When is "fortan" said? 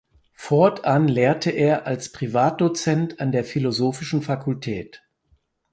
0.33-1.07